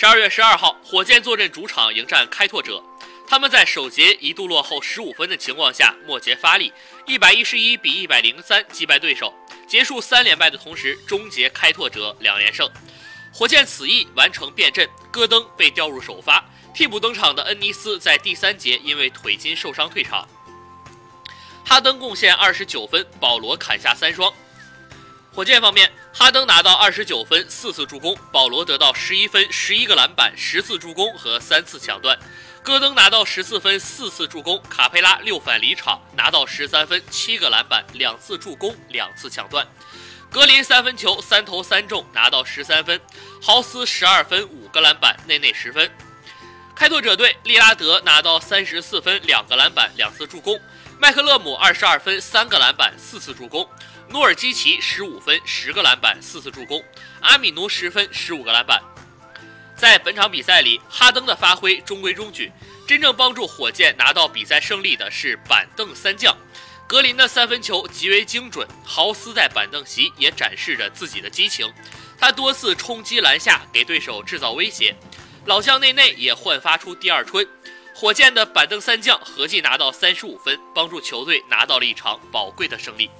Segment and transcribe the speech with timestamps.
[0.00, 2.80] 十二月十二号，火箭坐镇主场迎战开拓者。
[3.26, 6.72] 他们在首节一度落后十五分的情况下，末节发力，
[7.04, 9.34] 一百一十一比一百零三击败对手，
[9.66, 12.70] 结束三连败的同时，终结开拓者两连胜。
[13.32, 20.28] 火箭此役完成变阵，戈登被调入首发，替补登场的恩尼斯在第三节因为腿筋受伤退场。
[21.64, 24.32] 哈登贡献二十九分，保罗砍下三双。
[25.32, 32.18] 火箭方面，哈登拿到二十九分，四次助攻；保罗得到十一分，十一个篮板，十次助攻和三次抢断。
[32.62, 39.66] 戈登拿到十四分，四次助攻；卡佩拉六反离场，拿到十三分，七个篮板，两次助攻，两次抢断。
[40.30, 42.98] 格林三分球三投三中，拿到十三分；
[43.40, 45.88] 豪斯十二分，五个篮板，内内十分。
[46.74, 50.56] 开拓者队利拉德拿到三十四分，两个篮板，两次助攻；
[51.00, 53.64] 麦克勒姆二十二分，三个篮板，四次助攻；
[54.08, 56.82] 诺尔基奇十五分，十个篮板，四次助攻；
[57.20, 58.82] 阿米奴十分，十五个篮板。
[59.76, 62.50] 在本场比赛里，哈登的发挥中规中矩。
[62.84, 66.36] 真正帮助火箭拿到比赛胜利的是板凳三将。
[66.88, 71.72] 格林的三分球极为精准，豪斯在板凳席也展示着自己的激情。
[72.18, 74.96] 他多次冲击篮下，给对手制造威胁。
[75.44, 77.46] 老将内内也焕发出第二春。
[78.00, 83.10] 火箭的板凳三将合计拿到三十五分，帮助球队拿到了一场宝贵的胜利。